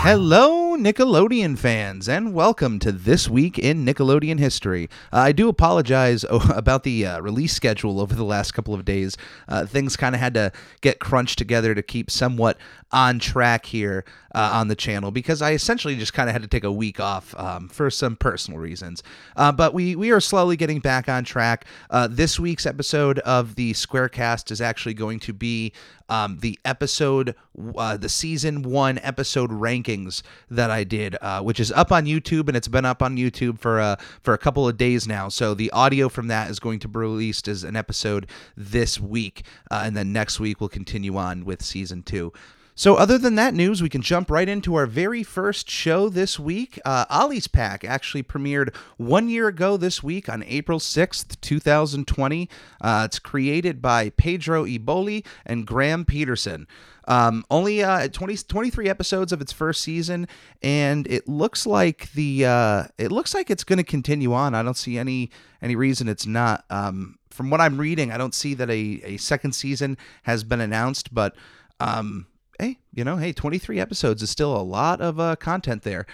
Hello, 0.00 0.76
Nickelodeon 0.76 1.58
fans, 1.58 2.08
and 2.08 2.32
welcome 2.32 2.78
to 2.78 2.92
This 2.92 3.28
Week 3.28 3.58
in 3.58 3.84
Nickelodeon 3.84 4.38
History. 4.38 4.88
Uh, 5.12 5.18
I 5.18 5.32
do 5.32 5.48
apologize 5.48 6.24
about 6.30 6.84
the 6.84 7.04
uh, 7.04 7.20
release 7.20 7.52
schedule 7.52 8.00
over 8.00 8.14
the 8.14 8.24
last 8.24 8.52
couple 8.52 8.74
of 8.74 8.84
days. 8.84 9.16
Uh, 9.48 9.66
things 9.66 9.96
kind 9.96 10.14
of 10.14 10.20
had 10.20 10.34
to 10.34 10.52
get 10.82 11.00
crunched 11.00 11.36
together 11.36 11.74
to 11.74 11.82
keep 11.82 12.12
somewhat 12.12 12.58
on 12.92 13.18
track 13.18 13.66
here 13.66 14.04
uh, 14.34 14.50
on 14.54 14.68
the 14.68 14.76
channel 14.76 15.10
because 15.10 15.42
I 15.42 15.52
essentially 15.52 15.96
just 15.96 16.14
kind 16.14 16.28
of 16.28 16.32
had 16.32 16.42
to 16.42 16.48
take 16.48 16.64
a 16.64 16.72
week 16.72 17.00
off 17.00 17.34
um, 17.36 17.68
for 17.68 17.90
some 17.90 18.14
personal 18.14 18.60
reasons. 18.60 19.02
Uh, 19.36 19.50
but 19.50 19.74
we, 19.74 19.96
we 19.96 20.12
are 20.12 20.20
slowly 20.20 20.56
getting 20.56 20.78
back 20.78 21.08
on 21.08 21.24
track. 21.24 21.66
Uh, 21.90 22.06
this 22.08 22.38
week's 22.38 22.66
episode 22.66 23.18
of 23.20 23.56
the 23.56 23.72
Squarecast 23.72 24.52
is 24.52 24.60
actually 24.60 24.94
going 24.94 25.18
to 25.20 25.32
be 25.32 25.72
um, 26.08 26.38
the 26.40 26.58
episode, 26.64 27.34
uh, 27.76 27.96
the 27.96 28.08
season 28.08 28.62
one 28.62 28.98
episode 29.02 29.50
rankings 29.50 30.22
that 30.50 30.70
I 30.70 30.84
did, 30.84 31.16
uh, 31.20 31.42
which 31.42 31.60
is 31.60 31.70
up 31.72 31.92
on 31.92 32.06
YouTube 32.06 32.48
and 32.48 32.56
it's 32.56 32.68
been 32.68 32.84
up 32.84 33.02
on 33.02 33.16
YouTube 33.16 33.58
for 33.58 33.80
uh, 33.80 33.96
for 34.22 34.34
a 34.34 34.38
couple 34.38 34.68
of 34.68 34.76
days 34.76 35.06
now. 35.06 35.28
So 35.28 35.54
the 35.54 35.70
audio 35.70 36.08
from 36.08 36.28
that 36.28 36.50
is 36.50 36.58
going 36.58 36.78
to 36.80 36.88
be 36.88 36.98
released 36.98 37.48
as 37.48 37.64
an 37.64 37.76
episode 37.76 38.28
this 38.56 38.98
week, 39.00 39.44
uh, 39.70 39.82
and 39.84 39.96
then 39.96 40.12
next 40.12 40.40
week 40.40 40.60
we'll 40.60 40.68
continue 40.68 41.16
on 41.16 41.44
with 41.44 41.62
season 41.62 42.02
two. 42.02 42.32
So, 42.78 42.94
other 42.94 43.18
than 43.18 43.34
that 43.34 43.54
news, 43.54 43.82
we 43.82 43.88
can 43.88 44.02
jump 44.02 44.30
right 44.30 44.48
into 44.48 44.76
our 44.76 44.86
very 44.86 45.24
first 45.24 45.68
show 45.68 46.08
this 46.08 46.38
week. 46.38 46.78
Uh, 46.84 47.06
Ollie's 47.10 47.48
Pack 47.48 47.84
actually 47.84 48.22
premiered 48.22 48.72
one 48.98 49.28
year 49.28 49.48
ago 49.48 49.76
this 49.76 50.00
week 50.00 50.28
on 50.28 50.44
April 50.44 50.78
6th, 50.78 51.40
2020. 51.40 52.48
Uh, 52.80 53.02
it's 53.04 53.18
created 53.18 53.82
by 53.82 54.10
Pedro 54.10 54.64
Eboli 54.64 55.26
and 55.44 55.66
Graham 55.66 56.04
Peterson. 56.04 56.68
Um, 57.08 57.44
only 57.50 57.82
uh, 57.82 58.06
20, 58.06 58.36
23 58.36 58.88
episodes 58.88 59.32
of 59.32 59.40
its 59.40 59.50
first 59.50 59.82
season, 59.82 60.28
and 60.62 61.04
it 61.08 61.26
looks 61.26 61.66
like 61.66 62.12
the 62.12 62.46
uh, 62.46 62.84
it 62.96 63.10
looks 63.10 63.34
like 63.34 63.50
it's 63.50 63.64
going 63.64 63.78
to 63.78 63.84
continue 63.84 64.32
on. 64.32 64.54
I 64.54 64.62
don't 64.62 64.76
see 64.76 64.98
any 64.98 65.32
any 65.60 65.74
reason 65.74 66.08
it's 66.08 66.26
not. 66.26 66.64
Um, 66.70 67.18
from 67.28 67.50
what 67.50 67.60
I'm 67.60 67.76
reading, 67.76 68.12
I 68.12 68.18
don't 68.18 68.36
see 68.36 68.54
that 68.54 68.70
a, 68.70 69.00
a 69.02 69.16
second 69.16 69.56
season 69.56 69.98
has 70.22 70.44
been 70.44 70.60
announced, 70.60 71.12
but 71.12 71.34
um, 71.80 72.28
hey, 72.58 72.78
you 72.92 73.04
know, 73.04 73.16
hey, 73.16 73.32
23 73.32 73.78
episodes 73.78 74.22
is 74.22 74.30
still 74.30 74.56
a 74.56 74.62
lot 74.62 75.00
of 75.00 75.20
uh, 75.20 75.36
content 75.36 75.82
there. 75.82 76.06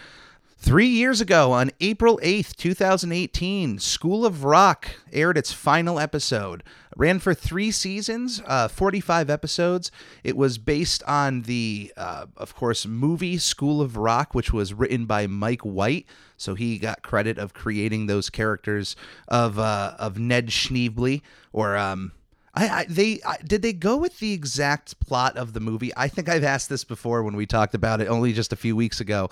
Three 0.65 0.87
years 0.87 1.21
ago, 1.21 1.53
on 1.53 1.73
April 1.81 2.19
8th, 2.23 2.57
2018, 2.57 3.79
School 3.79 4.25
of 4.25 4.45
Rock 4.45 4.89
aired 5.13 5.37
its 5.37 5.53
final 5.53 6.01
episode. 6.01 6.63
Ran 6.97 7.19
for 7.19 7.35
three 7.35 7.71
seasons, 7.71 8.41
uh, 8.47 8.69
45 8.69 9.29
episodes. 9.29 9.91
It 10.23 10.39
was 10.39 10.57
based 10.57 11.03
on 11.03 11.43
the, 11.43 11.93
uh, 11.99 12.27
of 12.39 12.55
course, 12.55 12.87
movie 12.87 13.37
School 13.37 13.83
of 13.83 13.99
Rock, 13.99 14.35
which 14.35 14.55
was 14.55 14.73
written 14.73 15.05
by 15.05 15.27
Mike 15.27 15.63
White. 15.63 16.07
So 16.39 16.55
he 16.55 16.79
got 16.79 17.03
credit 17.03 17.37
of 17.37 17.53
creating 17.53 18.07
those 18.07 18.31
characters 18.31 18.97
of 19.29 19.59
uh, 19.59 19.97
of 19.99 20.19
Ned 20.19 20.47
Schneebly, 20.49 21.21
or 21.53 21.77
um, 21.77 22.13
I, 22.55 22.69
I 22.69 22.85
they 22.89 23.21
I, 23.27 23.37
did 23.39 23.63
they 23.63 23.73
go 23.73 23.97
with 23.97 24.19
the 24.19 24.33
exact 24.33 24.99
plot 25.01 25.37
of 25.37 25.53
the 25.53 25.61
movie? 25.61 25.93
I 25.97 26.09
think 26.09 26.29
I've 26.29 26.45
asked 26.45 26.69
this 26.69 26.85
before 26.85 27.23
when 27.23 27.37
we 27.37 27.47
talked 27.47 27.75
about 27.75 28.01
it 28.01 28.09
only 28.09 28.33
just 28.33 28.53
a 28.53 28.57
few 28.57 28.77
weeks 28.77 29.01
ago. 29.01 29.29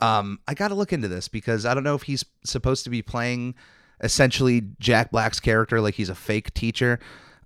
Um, 0.00 0.40
I 0.46 0.54
got 0.54 0.68
to 0.68 0.74
look 0.74 0.92
into 0.92 1.08
this 1.08 1.28
because 1.28 1.64
I 1.64 1.74
don't 1.74 1.84
know 1.84 1.94
if 1.94 2.02
he's 2.02 2.24
supposed 2.44 2.84
to 2.84 2.90
be 2.90 3.02
playing 3.02 3.54
essentially 4.00 4.62
Jack 4.78 5.10
Black's 5.10 5.40
character, 5.40 5.80
like 5.80 5.94
he's 5.94 6.10
a 6.10 6.14
fake 6.14 6.52
teacher. 6.52 7.00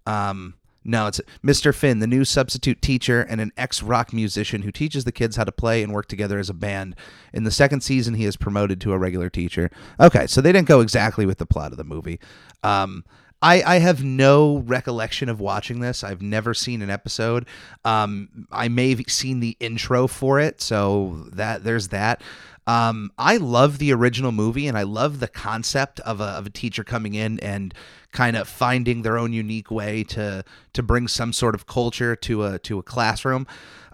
Um, 0.07 0.55
no, 0.83 1.07
it's 1.07 1.21
Mr. 1.45 1.75
Finn, 1.75 1.99
the 1.99 2.07
new 2.07 2.25
substitute 2.25 2.81
teacher 2.81 3.21
and 3.21 3.41
an 3.41 3.53
ex 3.57 3.83
rock 3.83 4.13
musician 4.13 4.63
who 4.63 4.73
teaches 4.73 5.05
the 5.05 5.13
kids 5.13 5.37
how 5.37 5.45
to 5.45 5.53
play 5.53 5.83
and 5.83 5.93
work 5.93 6.09
together 6.09 6.39
as 6.39 6.49
a 6.49 6.55
band. 6.55 6.97
In 7.33 7.45
the 7.45 7.51
second 7.51 7.83
season, 7.83 8.15
he 8.15 8.25
is 8.25 8.37
promoted 8.37 8.81
to 8.81 8.93
a 8.93 8.99
regular 8.99 9.29
teacher. 9.29 9.71
Okay, 10.01 10.27
so 10.27 10.41
they 10.41 10.53
didn't 10.53 10.69
go 10.69 10.81
exactly 10.81 11.27
with 11.27 11.39
the 11.39 11.47
plot 11.47 11.73
of 11.73 11.79
the 11.79 11.85
movie. 11.85 12.19
Um, 12.63 13.05
I, 13.43 13.63
I 13.63 13.79
have 13.79 14.05
no 14.05 14.59
recollection 14.59 15.29
of 15.29 15.41
watching 15.41 15.81
this. 15.81 16.05
I've 16.05 16.21
never 16.21 16.53
seen 16.53 16.83
an 16.83 16.91
episode. 16.91 17.47
Um, 17.85 18.47
I 18.53 18.69
may 18.69 18.91
have 18.91 19.01
seen 19.09 19.41
the 19.41 19.57
intro 19.61 20.07
for 20.07 20.39
it, 20.39 20.61
so 20.61 21.27
that 21.33 21.65
there's 21.65 21.89
that. 21.89 22.23
Um, 22.67 23.11
I 23.19 23.39
love 23.39 23.79
the 23.79 23.93
original 23.93 24.31
movie, 24.31 24.69
and 24.69 24.77
I 24.77 24.83
love 24.83 25.21
the 25.21 25.29
concept 25.29 26.01
of 26.01 26.21
a, 26.21 26.25
of 26.25 26.47
a 26.47 26.51
teacher 26.51 26.85
coming 26.85 27.15
in 27.15 27.41
and 27.41 27.73
kind 28.13 28.37
of 28.37 28.47
finding 28.47 29.03
their 29.03 29.17
own 29.17 29.33
unique 29.33 29.71
way 29.71 30.05
to 30.05 30.45
to 30.75 30.83
bring 30.83 31.09
some 31.09 31.33
sort 31.33 31.55
of 31.55 31.67
culture 31.67 32.15
to 32.17 32.45
a 32.45 32.59
to 32.61 32.79
a 32.79 32.83
classroom. 32.83 33.47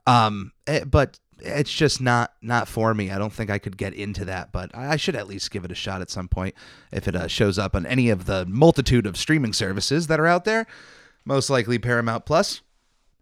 Um, 0.06 0.52
eh, 0.66 0.84
but 0.84 1.18
it's 1.38 1.72
just 1.72 2.00
not 2.00 2.32
not 2.42 2.68
for 2.68 2.94
me. 2.94 3.10
I 3.10 3.18
don't 3.18 3.32
think 3.32 3.50
I 3.50 3.58
could 3.58 3.76
get 3.76 3.94
into 3.94 4.24
that, 4.24 4.52
but 4.52 4.70
I 4.74 4.96
should 4.96 5.16
at 5.16 5.28
least 5.28 5.50
give 5.50 5.64
it 5.64 5.72
a 5.72 5.76
shot 5.76 6.00
at 6.00 6.10
some 6.10 6.28
point 6.28 6.54
if 6.92 7.06
it 7.06 7.16
uh, 7.16 7.28
shows 7.28 7.58
up 7.58 7.74
on 7.74 7.86
any 7.86 8.08
of 8.10 8.26
the 8.26 8.46
multitude 8.46 9.06
of 9.06 9.16
streaming 9.16 9.52
services 9.52 10.06
that 10.06 10.20
are 10.20 10.26
out 10.26 10.44
there. 10.44 10.66
Most 11.24 11.50
likely 11.50 11.78
Paramount 11.78 12.24
Plus. 12.24 12.62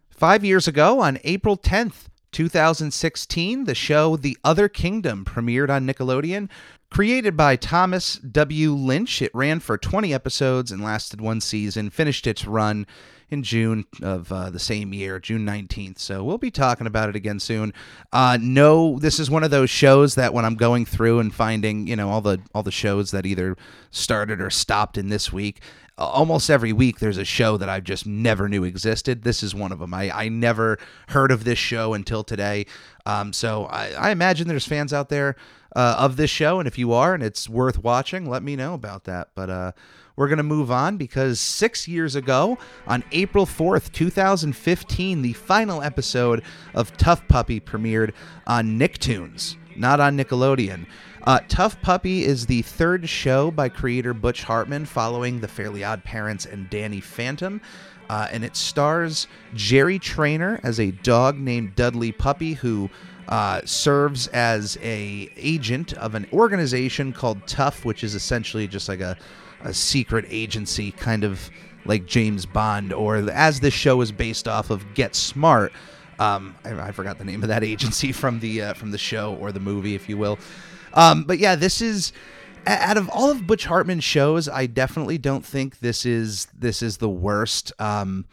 Five 0.09 0.45
years 0.45 0.67
ago, 0.67 1.01
on 1.01 1.19
April 1.25 1.57
10th, 1.57 2.05
2016, 2.31 3.65
the 3.65 3.75
show 3.75 4.15
The 4.15 4.37
Other 4.43 4.69
Kingdom 4.69 5.25
premiered 5.25 5.69
on 5.69 5.85
Nickelodeon. 5.85 6.49
Created 6.89 7.35
by 7.35 7.57
Thomas 7.57 8.15
W. 8.17 8.73
Lynch, 8.73 9.21
it 9.21 9.31
ran 9.33 9.59
for 9.59 9.77
20 9.77 10.13
episodes 10.13 10.71
and 10.71 10.81
lasted 10.81 11.19
one 11.19 11.41
season, 11.41 11.89
finished 11.89 12.27
its 12.27 12.45
run 12.45 12.87
in 13.29 13.43
June 13.43 13.85
of 14.01 14.31
uh, 14.31 14.49
the 14.49 14.59
same 14.59 14.93
year, 14.93 15.19
June 15.19 15.45
19th. 15.45 15.99
So 15.99 16.23
we'll 16.23 16.37
be 16.37 16.51
talking 16.51 16.87
about 16.87 17.09
it 17.09 17.15
again 17.15 17.39
soon. 17.39 17.73
Uh, 18.13 18.37
no, 18.39 18.99
this 18.99 19.19
is 19.19 19.29
one 19.29 19.43
of 19.43 19.51
those 19.51 19.69
shows 19.69 20.15
that 20.15 20.33
when 20.33 20.45
I'm 20.45 20.55
going 20.55 20.85
through 20.85 21.19
and 21.19 21.33
finding, 21.33 21.87
you 21.87 21.95
know, 21.95 22.09
all 22.09 22.21
the 22.21 22.39
all 22.53 22.63
the 22.63 22.71
shows 22.71 23.11
that 23.11 23.25
either 23.25 23.57
started 23.91 24.41
or 24.41 24.49
stopped 24.49 24.97
in 24.97 25.09
this 25.09 25.33
week, 25.33 25.61
almost 25.97 26.49
every 26.49 26.73
week 26.73 26.99
there's 26.99 27.17
a 27.17 27.25
show 27.25 27.57
that 27.57 27.69
I 27.69 27.79
just 27.79 28.05
never 28.05 28.49
knew 28.49 28.63
existed. 28.63 29.23
This 29.23 29.41
is 29.41 29.55
one 29.55 29.71
of 29.71 29.79
them. 29.79 29.93
I, 29.93 30.11
I 30.11 30.29
never 30.29 30.77
heard 31.09 31.31
of 31.31 31.43
this 31.43 31.59
show 31.59 31.93
until 31.93 32.23
today. 32.23 32.65
Um, 33.05 33.33
so 33.33 33.65
I, 33.65 33.91
I 33.91 34.11
imagine 34.11 34.47
there's 34.47 34.67
fans 34.67 34.93
out 34.93 35.09
there 35.09 35.35
uh, 35.75 35.95
of 35.99 36.17
this 36.17 36.29
show, 36.29 36.59
and 36.59 36.67
if 36.67 36.77
you 36.77 36.93
are 36.93 37.13
and 37.13 37.23
it's 37.23 37.49
worth 37.49 37.83
watching, 37.83 38.29
let 38.29 38.43
me 38.43 38.55
know 38.55 38.73
about 38.73 39.05
that. 39.05 39.29
But 39.35 39.49
uh, 39.49 39.71
we're 40.15 40.27
going 40.27 40.37
to 40.37 40.43
move 40.43 40.71
on 40.71 40.97
because 40.97 41.39
six 41.39 41.87
years 41.87 42.15
ago, 42.15 42.57
on 42.87 43.03
April 43.11 43.45
4th, 43.45 43.91
2015, 43.91 45.21
the 45.21 45.33
final 45.33 45.81
episode 45.81 46.41
of 46.73 46.95
T.U.F.F. 46.97 47.27
Puppy 47.27 47.59
premiered 47.59 48.13
on 48.47 48.79
Nicktoons, 48.79 49.57
not 49.75 49.99
on 49.99 50.17
Nickelodeon. 50.17 50.85
Uh, 51.23 51.39
T.U.F.F. 51.39 51.81
Puppy 51.81 52.23
is 52.23 52.45
the 52.45 52.61
third 52.61 53.09
show 53.09 53.51
by 53.51 53.67
creator 53.67 54.13
Butch 54.13 54.43
Hartman 54.43 54.85
following 54.85 55.41
The 55.41 55.47
Fairly 55.47 55.83
Odd 55.83 56.03
Parents 56.03 56.45
and 56.45 56.69
Danny 56.69 57.01
Phantom. 57.01 57.59
Uh, 58.09 58.27
and 58.31 58.45
it 58.45 58.55
stars 58.55 59.27
Jerry 59.55 59.97
Trainer 59.97 60.59
as 60.63 60.79
a 60.79 60.91
dog 60.91 61.37
named 61.37 61.75
Dudley 61.75 62.11
Puppy 62.11 62.53
who 62.53 62.89
uh, 63.27 63.61
serves 63.65 64.27
as 64.27 64.77
a 64.83 65.29
agent 65.35 65.93
of 65.93 66.13
an 66.13 66.27
organization 66.31 67.11
called 67.11 67.47
Tough, 67.47 67.83
which 67.83 68.03
is 68.03 68.13
essentially 68.13 68.67
just 68.67 68.87
like 68.87 68.99
a, 68.99 69.17
a 69.65 69.73
secret 69.73 70.25
agency, 70.29 70.91
kind 70.91 71.23
of 71.23 71.49
like 71.83 72.05
James 72.05 72.45
Bond, 72.45 72.93
or 72.93 73.17
as 73.29 73.59
this 73.59 73.73
show 73.73 73.99
is 74.01 74.11
based 74.11 74.47
off 74.47 74.69
of 74.69 74.93
Get 74.93 75.15
Smart. 75.15 75.73
Um, 76.17 76.55
I, 76.63 76.71
I 76.79 76.91
forgot 76.91 77.17
the 77.17 77.25
name 77.25 77.43
of 77.43 77.49
that 77.49 77.63
agency 77.73 78.11
from 78.13 78.39
the 78.39 78.61
uh, 78.61 78.73
from 78.73 78.91
the 78.91 78.97
show 78.97 79.35
or 79.35 79.51
the 79.51 79.59
movie, 79.59 79.95
if 79.95 80.07
you 80.07 80.17
will. 80.17 80.39
Um, 80.93 81.23
but 81.23 81.39
yeah, 81.39 81.55
this 81.55 81.81
is 81.81 82.13
out 82.67 82.97
of 82.97 83.09
all 83.09 83.29
of 83.29 83.45
Butch 83.45 83.65
Hartman's 83.65 84.03
shows, 84.03 84.49
I 84.49 84.65
definitely 84.65 85.17
don't 85.17 85.45
think 85.45 85.79
this 85.79 86.05
is 86.05 86.47
this 86.57 86.81
is 86.81 86.97
the 86.97 87.09
worst. 87.09 87.71
Um, 87.79 88.25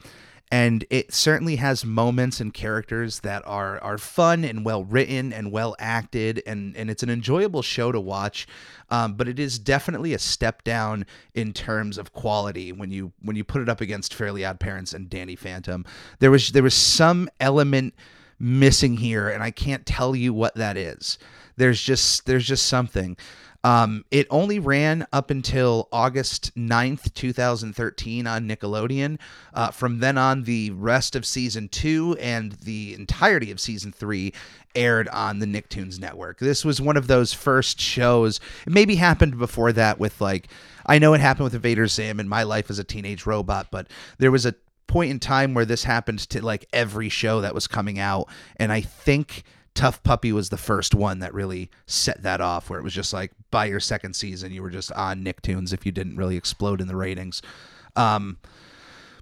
and 0.53 0.85
it 0.91 1.15
certainly 1.15 1.57
has 1.57 1.83
moments 1.83 2.39
and 2.39 2.53
characters 2.53 3.21
that 3.21 3.43
are 3.47 3.83
are 3.83 3.97
fun 3.97 4.45
and 4.45 4.67
well 4.67 4.85
written 4.85 5.33
and 5.33 5.51
well 5.51 5.75
acted, 5.79 6.43
and 6.47 6.77
and 6.77 6.91
it's 6.91 7.03
an 7.03 7.09
enjoyable 7.09 7.63
show 7.63 7.91
to 7.91 7.99
watch. 7.99 8.47
Um, 8.91 9.15
but 9.15 9.29
it 9.29 9.39
is 9.39 9.59
definitely 9.59 10.13
a 10.13 10.19
step 10.19 10.63
down 10.63 11.07
in 11.35 11.55
terms 11.55 11.97
of 11.97 12.13
quality 12.13 12.71
when 12.71 12.91
you 12.91 13.13
when 13.23 13.35
you 13.35 13.45
put 13.45 13.63
it 13.63 13.71
up 13.71 13.81
against 13.81 14.13
Fairly 14.13 14.45
Odd 14.45 14.61
Parents 14.61 14.93
and 14.93 15.09
Danny 15.09 15.37
Phantom. 15.37 15.87
There 16.19 16.31
was 16.31 16.53
there 16.53 16.63
was 16.63 16.75
some 16.75 17.31
element 17.41 17.95
missing 18.43 18.97
here, 18.97 19.29
and 19.29 19.43
I 19.43 19.53
can't 19.53 19.87
tell 19.87 20.15
you 20.17 20.35
what 20.35 20.57
that 20.57 20.77
is. 20.77 21.17
There's 21.57 21.81
just 21.81 22.27
there's 22.27 22.47
just 22.47 22.67
something. 22.67 23.17
Um, 23.65 24.05
it 24.11 24.27
only 24.29 24.59
ran 24.59 25.07
up 25.13 25.31
until 25.31 25.89
August 25.93 26.53
9th, 26.57 27.15
2013 27.15 28.27
on 28.27 28.49
Nickelodeon. 28.49 29.19
Uh, 29.55 29.71
from 29.71 30.01
then 30.01 30.19
on, 30.19 30.43
the 30.43 30.71
rest 30.73 31.15
of 31.15 31.25
season 31.25 31.69
two 31.69 32.17
and 32.21 32.53
the 32.53 32.95
entirety 32.95 33.53
of 33.53 33.61
season 33.61 33.93
three 33.93 34.33
aired 34.75 35.09
on 35.11 35.39
the 35.39 35.47
Nicktoons 35.47 36.01
network. 36.01 36.41
This 36.41 36.65
was 36.65 36.81
one 36.81 36.97
of 36.97 37.07
those 37.07 37.33
first 37.33 37.81
shows. 37.81 38.41
It 38.67 38.73
maybe 38.73 38.97
happened 38.97 39.39
before 39.39 39.73
that 39.73 40.01
with 40.01 40.21
like, 40.21 40.49
I 40.85 40.99
know 40.99 41.15
it 41.15 41.21
happened 41.21 41.45
with 41.45 41.55
Invader 41.55 41.87
Zim 41.87 42.19
and 42.19 42.29
My 42.29 42.43
Life 42.43 42.69
as 42.69 42.81
a 42.81 42.85
Teenage 42.85 43.27
Robot, 43.27 43.69
but 43.71 43.87
there 44.19 44.33
was 44.33 44.45
a 44.45 44.57
point 44.93 45.11
in 45.11 45.19
time 45.19 45.55
where 45.55 45.65
this 45.65 45.85
happened 45.85 46.19
to 46.19 46.45
like 46.45 46.69
every 46.71 47.09
show 47.09 47.41
that 47.41 47.55
was 47.55 47.67
coming 47.67 47.99
out. 47.99 48.29
And 48.57 48.71
I 48.71 48.83
think 48.83 49.43
T.U.F.F. 49.75 50.03
Puppy 50.03 50.33
was 50.33 50.51
the 50.51 50.59
first 50.59 50.95
one 50.95 51.21
that 51.21 51.33
really 51.33 51.71
set 51.87 52.23
that 52.25 52.43
off, 52.43 52.69
where 52.69 52.79
it 52.79 52.83
was 52.83 52.93
just 52.93 53.15
like 53.15 53.33
by 53.51 53.65
your 53.65 53.81
second 53.81 54.15
season, 54.15 54.53
you 54.53 54.61
were 54.61 54.69
just 54.69 54.93
on 54.93 55.25
Nicktoons 55.25 55.73
if 55.73 55.87
you 55.87 55.93
didn't 55.93 56.17
really 56.17 56.37
explode 56.37 56.83
in 56.83 56.89
the 56.89 56.97
ratings. 56.97 57.41
Um, 57.97 58.37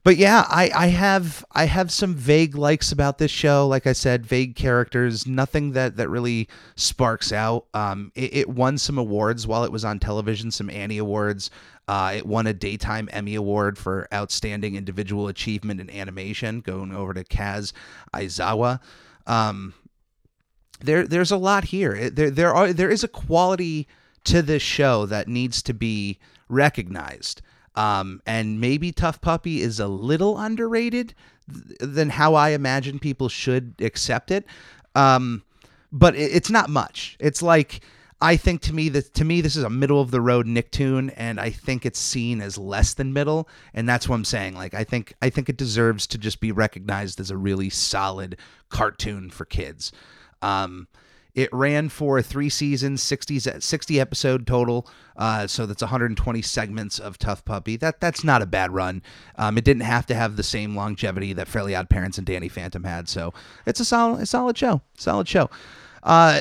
but 0.03 0.17
yeah, 0.17 0.47
I, 0.49 0.71
I 0.75 0.87
have 0.87 1.45
I 1.53 1.65
have 1.65 1.91
some 1.91 2.15
vague 2.15 2.55
likes 2.55 2.91
about 2.91 3.19
this 3.19 3.31
show. 3.31 3.67
Like 3.67 3.87
I 3.87 3.93
said, 3.93 4.25
vague 4.25 4.57
characters, 4.57 5.27
nothing 5.27 5.73
that 5.73 5.97
that 5.97 6.09
really 6.09 6.49
sparks 6.77 7.33
out. 7.33 7.67
Um, 7.75 8.11
it, 8.15 8.35
it 8.35 8.49
won 8.49 8.79
some 8.79 8.97
awards 8.97 9.47
while 9.47 9.65
it 9.65 9.73
was 9.73 9.85
on 9.85 9.99
television, 9.99 10.51
some 10.51 10.71
Annie 10.71 10.99
awards. 10.99 11.51
Uh, 11.87 12.13
it 12.17 12.27
won 12.27 12.47
a 12.47 12.55
daytime 12.55 13.09
Emmy 13.13 13.35
award 13.35 13.77
for 13.77 14.09
outstanding 14.15 14.77
individual 14.77 15.29
achievement 15.29 15.81
in 15.81 15.91
animation, 15.91 16.61
going 16.61 16.95
over 16.95 17.13
to 17.13 17.25
Kaz 17.25 17.73
Aizawa. 18.15 18.81
Um, 19.27 19.75
there 20.81 21.07
there,'s 21.07 21.31
a 21.31 21.37
lot 21.37 21.65
here. 21.65 22.09
There 22.09 22.31
there 22.31 22.55
are 22.55 22.73
there 22.73 22.91
is 22.91 23.05
a 23.05 23.09
quality 23.09 23.87
to 24.25 24.41
this 24.41 24.63
show 24.63 25.05
that 25.07 25.29
needs 25.29 25.63
to 25.63 25.75
be 25.75 26.19
recognized. 26.49 27.43
Um, 27.81 28.21
and 28.27 28.61
maybe 28.61 28.93
T.U.F.F. 28.93 29.23
Puppy 29.23 29.63
is 29.63 29.81
a 29.81 29.89
little 29.89 30.37
underrated 30.37 31.15
than 31.49 32.11
how 32.11 32.35
I 32.35 32.51
imagine 32.51 32.99
people 32.99 33.31
should 33.31 33.75
accept 33.81 34.31
it. 34.31 34.45
Um, 34.95 35.45
but 35.91 36.15
it, 36.15 36.31
it's 36.31 36.51
not 36.51 36.69
much. 36.69 37.17
It's 37.19 37.41
like 37.41 37.81
I 38.21 38.37
think 38.37 38.61
to 38.63 38.75
me 38.75 38.91
that 38.91 39.15
to 39.15 39.25
me 39.25 39.41
this 39.41 39.57
is 39.57 39.65
a 39.65 39.71
middle 39.71 39.99
of 39.99 40.11
the 40.11 40.21
road 40.21 40.47
Nicktoon, 40.47 41.11
and 41.17 41.41
I 41.41 41.49
think 41.49 41.87
it's 41.87 41.99
seen 41.99 42.43
as 42.43 42.59
less 42.59 42.93
than 42.93 43.15
middle, 43.15 43.49
and 43.73 43.89
that's 43.89 44.07
what 44.07 44.17
I'm 44.17 44.27
saying. 44.27 44.53
Like 44.55 44.75
I 44.75 44.85
think 44.85 45.15
I 45.23 45.31
think 45.31 45.49
it 45.49 45.57
deserves 45.57 46.07
to 46.09 46.19
just 46.19 46.39
be 46.39 46.53
recognized 46.53 47.19
as 47.19 47.31
a 47.31 47.39
really 47.39 47.71
solid 47.71 48.37
cartoon 48.69 49.31
for 49.31 49.47
kids. 49.47 49.91
Um, 50.43 50.87
it 51.35 51.49
ran 51.53 51.89
for 51.89 52.21
three 52.23 52.49
seasons, 52.49 53.03
60, 53.03 53.39
60 53.39 54.01
episode 54.01 54.47
total. 54.47 54.89
Uh, 55.17 55.47
so 55.47 55.67
that's 55.67 55.83
120 55.83 56.43
segments 56.43 56.99
of 56.99 57.19
T.U.F.F. 57.19 57.45
Puppy. 57.45 57.77
That 57.77 58.01
that's 58.01 58.25
not 58.25 58.43
a 58.43 58.47
bad 58.47 58.73
run. 58.73 59.03
Um, 59.37 59.59
it 59.59 59.65
didn't 59.65 59.83
have 59.83 60.07
to 60.07 60.15
have 60.15 60.37
the 60.37 60.43
same 60.43 60.75
longevity 60.75 61.33
that 61.35 61.49
Fairly 61.49 61.75
Odd 61.75 61.89
Parents 61.91 62.19
and 62.19 62.27
Danny 62.27 62.49
Phantom 62.49 62.85
had. 62.85 63.09
So 63.09 63.35
it's 63.67 63.81
a 63.81 63.85
solid, 63.85 64.23
a 64.23 64.27
solid 64.27 64.57
show. 64.57 64.81
Solid 64.97 65.29
show. 65.29 65.51
Uh, 66.03 66.41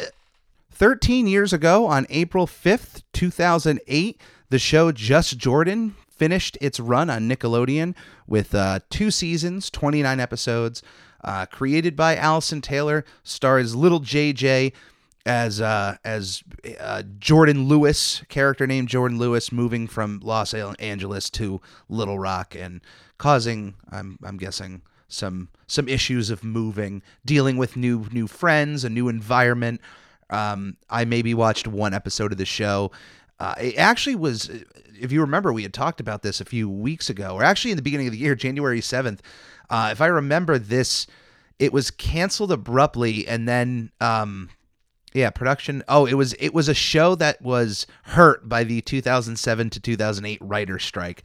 13 0.72 1.28
years 1.28 1.52
ago, 1.52 1.88
on 1.88 2.08
April 2.10 2.48
5th, 2.48 3.02
2008, 3.12 4.20
the 4.50 4.60
show 4.60 4.92
Just 4.94 5.38
Jordan 5.38 5.96
finished 6.10 6.58
its 6.62 6.80
run 6.80 7.10
on 7.10 7.28
Nickelodeon 7.30 7.96
with 8.28 8.56
uh, 8.56 8.80
two 8.90 9.12
seasons, 9.12 9.70
29 9.70 10.20
episodes. 10.20 10.82
Uh, 11.24 11.46
created 11.46 11.96
by 11.96 12.16
Allison 12.16 12.62
Taylor, 12.62 13.04
stars 13.24 13.76
Little 13.76 14.00
JJ 14.00 14.74
as 15.26 15.62
uh, 15.62 15.98
as 16.04 16.44
uh, 16.80 17.04
Jordan 17.20 17.68
Lewis, 17.68 18.24
character 18.30 18.66
named 18.66 18.88
Jordan 18.88 19.18
Lewis, 19.18 19.52
moving 19.52 19.88
from 19.88 20.20
Los 20.24 20.54
Angeles 20.54 21.30
to 21.32 21.62
Little 21.88 22.18
Rock 22.18 22.56
and 22.56 22.82
causing, 23.18 23.76
I'm 23.92 24.18
I'm 24.24 24.38
guessing, 24.38 24.82
some 25.08 25.50
some 25.68 25.88
issues 25.88 26.30
of 26.30 26.44
moving, 26.44 27.04
dealing 27.26 27.58
with 27.58 27.76
new 27.76 28.06
new 28.12 28.28
friends, 28.28 28.84
a 28.84 28.90
new 28.90 29.08
environment. 29.10 29.82
Um, 30.30 30.78
I 30.90 31.06
maybe 31.06 31.34
watched 31.34 31.68
one 31.68 31.94
episode 31.94 32.32
of 32.32 32.38
the 32.38 32.46
show. 32.46 32.92
Uh, 33.40 33.56
it 33.60 33.78
actually 33.78 34.16
was, 34.16 34.50
if 35.00 35.12
you 35.12 35.22
remember, 35.22 35.54
we 35.54 35.64
had 35.64 35.74
talked 35.74 36.00
about 36.00 36.24
this 36.24 36.42
a 36.42 36.46
few 36.46 36.70
weeks 36.70 37.10
ago, 37.10 37.36
or 37.36 37.44
actually 37.44 37.72
in 37.72 37.78
the 37.78 37.84
beginning 37.84 38.08
of 38.08 38.12
the 38.14 38.20
year, 38.20 38.36
January 38.36 38.82
7th. 38.82 39.20
Uh, 39.70 39.90
if 39.92 40.02
I 40.02 40.08
remember 40.08 40.58
this, 40.58 41.08
it 41.60 41.74
was 41.74 41.92
canceled 41.92 42.52
abruptly, 42.52 43.28
and 43.28 43.48
then 43.48 43.92
um, 44.02 44.50
yeah, 45.14 45.30
production. 45.30 45.84
Oh, 45.88 46.06
it 46.06 46.14
was 46.14 46.34
it 46.34 46.54
was 46.54 46.70
a 46.70 46.74
show 46.74 47.16
that 47.16 47.42
was 47.42 47.88
hurt 48.04 48.48
by 48.48 48.64
the 48.64 48.82
2007 48.82 49.70
to 49.72 49.80
2008 49.80 50.40
writer 50.42 50.80
strike. 50.80 51.24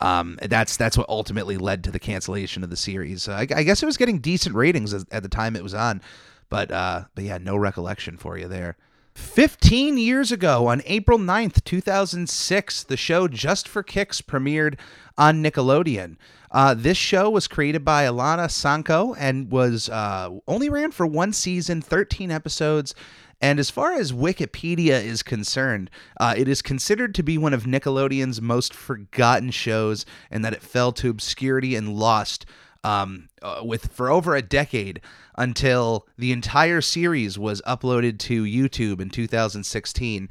Um, 0.00 0.38
that's 0.42 0.76
that's 0.76 0.98
what 0.98 1.08
ultimately 1.08 1.56
led 1.56 1.84
to 1.84 1.90
the 1.90 1.98
cancellation 1.98 2.64
of 2.64 2.70
the 2.70 2.76
series. 2.76 3.28
I, 3.28 3.42
I 3.54 3.62
guess 3.62 3.82
it 3.82 3.86
was 3.86 3.96
getting 3.96 4.18
decent 4.18 4.54
ratings 4.54 4.92
at 4.92 5.22
the 5.22 5.28
time 5.28 5.56
it 5.56 5.62
was 5.62 5.74
on, 5.74 6.02
but 6.48 6.70
uh, 6.70 7.04
but 7.14 7.24
yeah, 7.24 7.38
no 7.38 7.56
recollection 7.56 8.16
for 8.16 8.36
you 8.36 8.48
there. 8.48 8.76
15 9.14 9.98
years 9.98 10.32
ago, 10.32 10.68
on 10.68 10.80
April 10.86 11.18
9th, 11.18 11.64
2006, 11.64 12.84
the 12.84 12.96
show 12.96 13.28
Just 13.28 13.68
for 13.68 13.82
Kicks 13.82 14.22
premiered 14.22 14.78
on 15.18 15.42
Nickelodeon. 15.42 16.16
Uh, 16.52 16.74
this 16.74 16.98
show 16.98 17.30
was 17.30 17.48
created 17.48 17.84
by 17.84 18.04
Alana 18.04 18.50
Sanko 18.50 19.14
and 19.14 19.50
was 19.50 19.88
uh, 19.88 20.28
only 20.46 20.68
ran 20.68 20.92
for 20.92 21.06
one 21.06 21.32
season, 21.32 21.80
13 21.80 22.30
episodes. 22.30 22.94
And 23.40 23.58
as 23.58 23.70
far 23.70 23.92
as 23.94 24.12
Wikipedia 24.12 25.02
is 25.02 25.22
concerned, 25.22 25.90
uh, 26.20 26.34
it 26.36 26.46
is 26.46 26.62
considered 26.62 27.14
to 27.16 27.24
be 27.24 27.38
one 27.38 27.54
of 27.54 27.64
Nickelodeon's 27.64 28.40
most 28.40 28.72
forgotten 28.72 29.50
shows, 29.50 30.06
and 30.30 30.44
that 30.44 30.52
it 30.52 30.62
fell 30.62 30.92
to 30.92 31.10
obscurity 31.10 31.74
and 31.74 31.96
lost 31.96 32.46
um, 32.84 33.28
uh, 33.42 33.62
with 33.64 33.92
for 33.92 34.10
over 34.10 34.36
a 34.36 34.42
decade 34.42 35.00
until 35.36 36.06
the 36.16 36.30
entire 36.30 36.80
series 36.80 37.36
was 37.38 37.60
uploaded 37.62 38.18
to 38.20 38.44
YouTube 38.44 39.00
in 39.00 39.10
2016. 39.10 40.28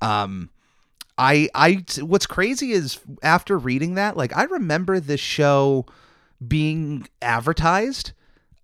Um, 0.00 0.48
I 1.16 1.48
I 1.54 1.84
what's 2.00 2.26
crazy 2.26 2.72
is 2.72 2.98
after 3.22 3.56
reading 3.56 3.94
that, 3.94 4.16
like 4.16 4.36
I 4.36 4.44
remember 4.44 5.00
this 5.00 5.20
show 5.20 5.86
being 6.46 7.08
advertised. 7.22 8.12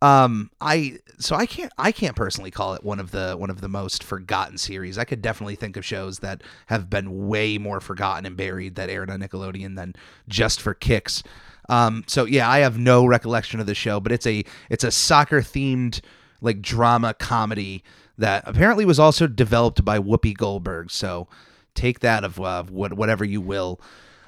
Um, 0.03 0.51
I 0.61 0.99
so 1.19 1.37
I 1.37 1.47
can't 1.47 1.73
I 1.79 1.93
can't 1.93 2.17
personally 2.17 2.51
call 2.51 2.75
it 2.75 2.83
one 2.83 2.99
of 2.99 3.11
the 3.11 3.35
one 3.37 3.51
of 3.51 3.61
the 3.61 3.69
most 3.69 4.03
forgotten 4.03 4.59
series. 4.59 4.99
I 4.99 5.05
could 5.05 5.23
definitely 5.23 5.57
think 5.57 5.77
of 5.77 5.85
shows 5.85 6.21
that 6.21 6.43
have 6.67 6.91
been 6.91 7.29
way 7.29 7.59
more 7.59 7.81
forgotten 7.81 8.27
and 8.27 8.37
buried 8.37 8.77
that 8.77 8.91
aired 8.91 9.11
on 9.11 9.21
Nickelodeon 9.21 9.77
than 9.77 9.95
just 10.29 10.61
for 10.61 10.75
kicks. 10.75 11.23
Um, 11.69 12.05
so 12.07 12.25
yeah, 12.25 12.51
I 12.51 12.61
have 12.61 12.79
no 12.79 13.07
recollection 13.07 13.61
of 13.61 13.67
the 13.67 13.75
show, 13.75 14.01
but 14.01 14.11
it's 14.11 14.27
a 14.27 14.45
it's 14.71 14.85
a 14.85 14.91
soccer 14.91 15.41
themed 15.41 16.01
like 16.41 16.63
drama 16.63 17.15
comedy 17.15 17.85
that 18.19 18.43
apparently 18.47 18.85
was 18.85 18.99
also 18.99 19.27
developed 19.27 19.85
by 19.85 19.99
Whoopi 19.99 20.37
Goldberg. 20.37 20.91
So 20.91 21.29
take 21.75 22.01
that 22.01 22.25
of 22.25 22.41
uh, 22.41 22.65
what, 22.65 22.95
whatever 22.95 23.25
you 23.25 23.41
will. 23.41 23.81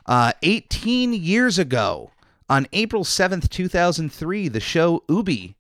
Uh, 0.06 0.32
18 0.42 1.12
years 1.12 1.58
ago, 1.58 2.10
on 2.48 2.66
April 2.72 3.04
7th, 3.04 3.48
2003, 3.48 4.48
the 4.48 4.60
show 4.60 5.04
Oobi 5.08 5.54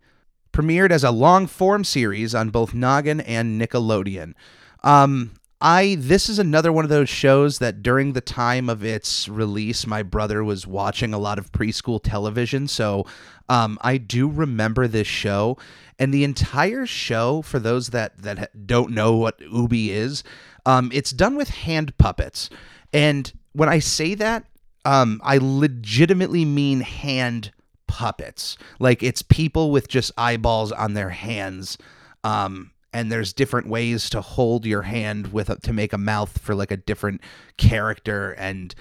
premiered 0.52 0.90
as 0.90 1.04
a 1.04 1.10
long 1.10 1.46
form 1.46 1.84
series 1.84 2.34
on 2.34 2.50
both 2.50 2.74
Noggin 2.74 3.20
and 3.20 3.60
Nickelodeon. 3.60 4.34
Um, 4.82 5.32
I 5.60 5.96
this 5.98 6.28
is 6.28 6.40
another 6.40 6.72
one 6.72 6.84
of 6.84 6.90
those 6.90 7.08
shows 7.08 7.60
that 7.60 7.84
during 7.84 8.12
the 8.12 8.20
time 8.20 8.68
of 8.68 8.84
its 8.84 9.28
release, 9.28 9.86
my 9.86 10.02
brother 10.02 10.42
was 10.42 10.66
watching 10.66 11.14
a 11.14 11.18
lot 11.18 11.38
of 11.38 11.52
preschool 11.52 12.00
television, 12.02 12.66
so 12.66 13.06
um, 13.48 13.78
I 13.80 13.96
do 13.96 14.28
remember 14.28 14.88
this 14.88 15.06
show. 15.06 15.56
And 16.00 16.12
the 16.12 16.24
entire 16.24 16.84
show, 16.84 17.42
for 17.42 17.60
those 17.60 17.90
that 17.90 18.22
that 18.22 18.66
don't 18.66 18.90
know 18.90 19.14
what 19.14 19.38
Oobi 19.38 19.88
is, 19.90 20.24
um, 20.66 20.90
it's 20.92 21.10
done 21.10 21.36
with 21.36 21.48
hand 21.48 21.96
puppets. 21.98 22.50
And 22.92 23.32
when 23.52 23.68
I 23.68 23.78
say 23.78 24.14
that, 24.14 24.44
um, 24.84 25.20
I 25.24 25.38
legitimately 25.40 26.44
mean 26.44 26.80
hand 26.80 27.52
puppets. 27.86 28.56
Like 28.78 29.02
it's 29.02 29.22
people 29.22 29.70
with 29.70 29.88
just 29.88 30.12
eyeballs 30.16 30.72
on 30.72 30.94
their 30.94 31.10
hands. 31.10 31.78
Um, 32.24 32.70
and 32.92 33.10
there's 33.10 33.32
different 33.32 33.68
ways 33.68 34.10
to 34.10 34.20
hold 34.20 34.66
your 34.66 34.82
hand 34.82 35.32
with 35.32 35.50
a, 35.50 35.56
to 35.60 35.72
make 35.72 35.92
a 35.92 35.98
mouth 35.98 36.38
for 36.38 36.54
like 36.54 36.70
a 36.70 36.76
different 36.76 37.20
character 37.56 38.32
and 38.32 38.74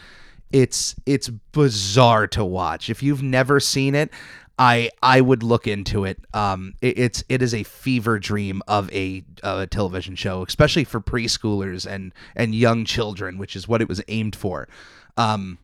it's 0.52 0.96
it's 1.06 1.30
bizarre 1.30 2.28
to 2.28 2.44
watch. 2.44 2.90
If 2.90 3.02
you've 3.02 3.24
never 3.24 3.60
seen 3.60 3.96
it, 3.96 4.12
I 4.62 4.92
I 5.02 5.22
would 5.22 5.42
look 5.42 5.66
into 5.66 6.06
it. 6.06 6.20
Um, 6.36 6.76
it, 6.82 7.00
it's 7.00 7.24
it 7.30 7.42
is 7.42 7.52
a 7.52 7.64
fever 7.64 8.20
dream 8.20 8.62
of 8.68 8.94
a, 8.94 9.24
a 9.42 9.66
television 9.66 10.16
show, 10.16 10.44
especially 10.44 10.84
for 10.84 11.02
preschoolers 11.02 11.92
and 11.92 12.14
and 12.36 12.54
young 12.54 12.86
children, 12.86 13.40
which 13.40 13.56
is 13.56 13.68
what 13.68 13.82
it 13.82 13.90
was 13.90 14.04
aimed 14.08 14.36
for. 14.36 14.68
Um, 15.18 15.58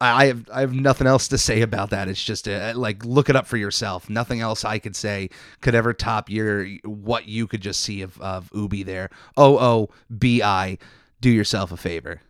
I 0.00 0.26
have 0.26 0.48
I 0.50 0.62
have 0.62 0.72
nothing 0.72 1.06
else 1.06 1.28
to 1.28 1.36
say 1.48 1.60
about 1.60 1.90
that. 1.90 2.08
It's 2.08 2.24
just 2.24 2.48
a, 2.48 2.72
like 2.72 3.04
look 3.04 3.28
it 3.28 3.36
up 3.36 3.46
for 3.46 3.58
yourself. 3.58 4.08
Nothing 4.08 4.40
else 4.40 4.64
I 4.64 4.78
could 4.78 4.96
say 4.96 5.28
could 5.60 5.74
ever 5.74 5.92
top 5.92 6.30
your 6.30 6.66
what 6.84 7.28
you 7.28 7.46
could 7.46 7.60
just 7.60 7.82
see 7.82 8.00
of 8.00 8.18
of 8.18 8.50
Oobi 8.52 8.82
there. 8.82 9.10
O 9.36 9.58
O 9.58 9.90
B 10.16 10.42
I. 10.42 10.78
Do 11.20 11.28
yourself 11.28 11.72
a 11.72 11.76
favor. 11.76 12.22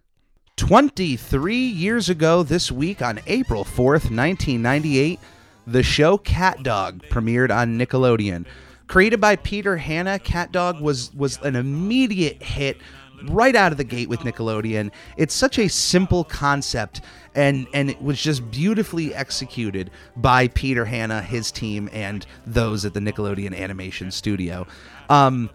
23 0.56 1.54
years 1.54 2.08
ago 2.08 2.42
this 2.42 2.72
week 2.72 3.02
on 3.02 3.20
April 3.26 3.64
4th, 3.64 4.10
1998, 4.10 5.20
the 5.68 5.82
show 5.82 6.18
CatDog 6.18 7.08
premiered 7.08 7.54
on 7.54 7.78
Nickelodeon. 7.78 8.46
Created 8.86 9.20
by 9.20 9.36
Peter 9.36 9.76
Hanna, 9.76 10.18
CatDog 10.18 10.80
was 10.80 11.14
was 11.14 11.38
an 11.42 11.56
immediate 11.56 12.42
hit 12.42 12.78
right 13.24 13.54
out 13.54 13.72
of 13.72 13.78
the 13.78 13.84
gate 13.84 14.08
with 14.08 14.20
Nickelodeon. 14.20 14.90
It's 15.16 15.34
such 15.34 15.58
a 15.58 15.68
simple 15.68 16.24
concept 16.24 17.02
and 17.34 17.66
and 17.74 17.90
it 17.90 18.00
was 18.00 18.20
just 18.20 18.50
beautifully 18.50 19.14
executed 19.14 19.90
by 20.16 20.48
Peter 20.48 20.86
Hanna, 20.86 21.20
his 21.20 21.52
team, 21.52 21.90
and 21.92 22.24
those 22.46 22.84
at 22.84 22.94
the 22.94 23.00
Nickelodeon 23.00 23.54
Animation 23.54 24.10
Studio. 24.10 24.66
Um, 25.10 25.50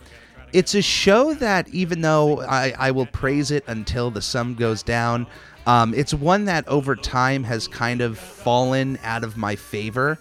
it's 0.53 0.75
a 0.75 0.83
show 0.83 1.33
that 1.35 1.67
even 1.69 2.01
though 2.01 2.41
I, 2.41 2.75
I 2.77 2.91
will 2.91 3.07
praise 3.07 3.49
it 3.49 3.63
until 3.67 4.11
the 4.11 4.21
sun 4.21 4.53
goes 4.53 4.83
down, 4.83 5.25
um, 5.65 5.93
it's 5.93 6.13
one 6.13 6.45
that 6.45 6.67
over 6.67 6.95
time 6.95 7.43
has 7.43 7.67
kind 7.67 8.01
of 8.01 8.17
fallen 8.17 8.99
out 9.03 9.23
of 9.23 9.37
my 9.37 9.55
favor 9.55 10.19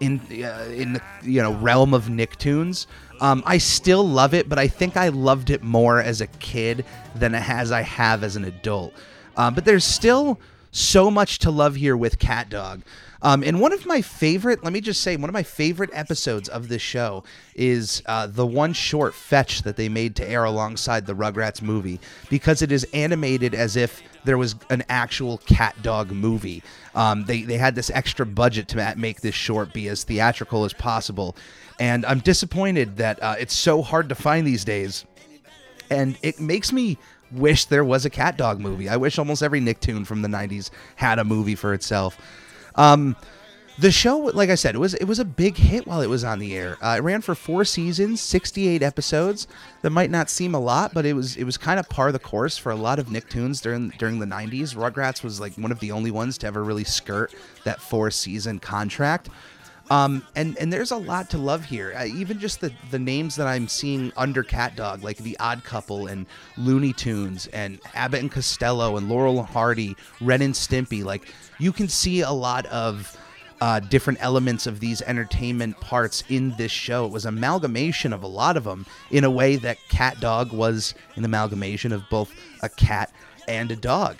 in 0.00 0.20
uh, 0.30 0.68
in 0.70 0.94
the 0.94 1.02
you 1.22 1.40
know 1.40 1.54
realm 1.54 1.94
of 1.94 2.04
Nicktoons. 2.04 2.86
Um, 3.20 3.42
I 3.46 3.58
still 3.58 4.06
love 4.06 4.34
it, 4.34 4.48
but 4.48 4.58
I 4.58 4.66
think 4.66 4.96
I 4.96 5.08
loved 5.08 5.50
it 5.50 5.62
more 5.62 6.00
as 6.00 6.20
a 6.20 6.26
kid 6.26 6.84
than 7.14 7.34
as 7.34 7.70
I 7.70 7.82
have 7.82 8.24
as 8.24 8.34
an 8.34 8.44
adult. 8.44 8.94
Uh, 9.36 9.50
but 9.50 9.64
there's 9.64 9.84
still 9.84 10.40
so 10.72 11.10
much 11.10 11.38
to 11.40 11.50
love 11.50 11.76
here 11.76 11.96
with 11.96 12.18
CatDog. 12.18 12.82
Um, 13.22 13.44
and 13.44 13.60
one 13.60 13.72
of 13.72 13.86
my 13.86 14.02
favorite, 14.02 14.64
let 14.64 14.72
me 14.72 14.80
just 14.80 15.00
say, 15.00 15.14
one 15.16 15.30
of 15.30 15.34
my 15.34 15.44
favorite 15.44 15.90
episodes 15.92 16.48
of 16.48 16.68
this 16.68 16.82
show 16.82 17.22
is 17.54 18.02
uh, 18.06 18.26
the 18.26 18.46
one 18.46 18.72
short 18.72 19.14
fetch 19.14 19.62
that 19.62 19.76
they 19.76 19.88
made 19.88 20.16
to 20.16 20.28
air 20.28 20.42
alongside 20.42 21.06
the 21.06 21.14
Rugrats 21.14 21.62
movie 21.62 22.00
because 22.28 22.62
it 22.62 22.72
is 22.72 22.84
animated 22.92 23.54
as 23.54 23.76
if 23.76 24.02
there 24.24 24.38
was 24.38 24.54
an 24.70 24.84
actual 24.88 25.38
cat 25.38 25.74
dog 25.82 26.10
movie. 26.10 26.62
Um, 26.94 27.24
they, 27.24 27.42
they 27.42 27.56
had 27.56 27.74
this 27.74 27.90
extra 27.90 28.24
budget 28.26 28.68
to 28.68 28.94
make 28.96 29.20
this 29.20 29.34
short 29.34 29.72
be 29.72 29.88
as 29.88 30.04
theatrical 30.04 30.64
as 30.64 30.72
possible. 30.72 31.36
And 31.80 32.06
I'm 32.06 32.20
disappointed 32.20 32.98
that 32.98 33.22
uh, 33.22 33.34
it's 33.38 33.56
so 33.56 33.82
hard 33.82 34.08
to 34.10 34.14
find 34.14 34.46
these 34.46 34.64
days. 34.64 35.04
And 35.90 36.16
it 36.22 36.40
makes 36.40 36.72
me 36.72 36.98
wish 37.32 37.64
there 37.66 37.84
was 37.84 38.04
a 38.04 38.10
cat 38.10 38.36
dog 38.36 38.60
movie. 38.60 38.88
I 38.88 38.96
wish 38.96 39.18
almost 39.18 39.42
every 39.42 39.60
Nicktoon 39.60 40.06
from 40.06 40.22
the 40.22 40.28
90s 40.28 40.70
had 40.96 41.18
a 41.18 41.24
movie 41.24 41.54
for 41.54 41.74
itself. 41.74 42.18
Um, 42.74 43.16
the 43.78 43.90
show, 43.90 44.18
like 44.18 44.50
I 44.50 44.54
said, 44.54 44.74
it 44.74 44.78
was 44.78 44.94
it 44.94 45.04
was 45.04 45.18
a 45.18 45.24
big 45.24 45.56
hit 45.56 45.86
while 45.86 46.02
it 46.02 46.08
was 46.08 46.24
on 46.24 46.38
the 46.38 46.54
air. 46.54 46.76
Uh, 46.82 46.96
it 46.98 47.02
ran 47.02 47.22
for 47.22 47.34
four 47.34 47.64
seasons, 47.64 48.20
sixty-eight 48.20 48.82
episodes. 48.82 49.48
That 49.80 49.90
might 49.90 50.10
not 50.10 50.28
seem 50.28 50.54
a 50.54 50.60
lot, 50.60 50.92
but 50.92 51.06
it 51.06 51.14
was 51.14 51.36
it 51.36 51.44
was 51.44 51.56
kind 51.56 51.80
of 51.80 51.88
par 51.88 52.12
the 52.12 52.18
course 52.18 52.58
for 52.58 52.70
a 52.70 52.76
lot 52.76 52.98
of 52.98 53.06
Nicktoons 53.06 53.62
during 53.62 53.88
during 53.98 54.18
the 54.18 54.26
'90s. 54.26 54.76
Rugrats 54.76 55.24
was 55.24 55.40
like 55.40 55.54
one 55.54 55.72
of 55.72 55.80
the 55.80 55.90
only 55.90 56.10
ones 56.10 56.36
to 56.38 56.46
ever 56.46 56.62
really 56.62 56.84
skirt 56.84 57.34
that 57.64 57.80
four-season 57.80 58.58
contract. 58.58 59.30
Um, 59.90 60.24
and 60.36 60.56
and 60.58 60.72
there's 60.72 60.90
a 60.90 60.96
lot 60.96 61.28
to 61.30 61.38
love 61.38 61.64
here. 61.64 61.94
Uh, 61.96 62.04
even 62.04 62.38
just 62.38 62.60
the 62.60 62.72
the 62.90 62.98
names 62.98 63.36
that 63.36 63.46
I'm 63.46 63.68
seeing 63.68 64.12
under 64.16 64.44
CatDog, 64.44 65.02
like 65.02 65.18
the 65.18 65.36
Odd 65.40 65.64
Couple 65.64 66.06
and 66.06 66.26
Looney 66.56 66.92
Tunes 66.92 67.46
and 67.48 67.80
Abbott 67.94 68.20
and 68.20 68.30
Costello 68.30 68.96
and 68.96 69.08
Laurel 69.08 69.40
and 69.40 69.48
Hardy, 69.48 69.96
Ren 70.20 70.42
and 70.42 70.54
Stimpy. 70.54 71.04
Like 71.04 71.34
you 71.58 71.72
can 71.72 71.88
see 71.88 72.20
a 72.20 72.30
lot 72.30 72.66
of 72.66 73.18
uh, 73.62 73.78
different 73.78 74.18
elements 74.20 74.66
of 74.66 74.80
these 74.80 75.02
entertainment 75.02 75.78
parts 75.78 76.24
in 76.28 76.52
this 76.56 76.72
show. 76.72 77.06
It 77.06 77.12
was 77.12 77.24
amalgamation 77.24 78.12
of 78.12 78.24
a 78.24 78.26
lot 78.26 78.56
of 78.56 78.64
them 78.64 78.86
in 79.12 79.22
a 79.22 79.30
way 79.30 79.54
that 79.54 79.78
CatDog 79.88 80.52
was 80.52 80.94
an 81.14 81.24
amalgamation 81.24 81.92
of 81.92 82.02
both 82.10 82.34
a 82.62 82.68
cat 82.68 83.12
and 83.46 83.70
a 83.70 83.76
dog. 83.76 84.16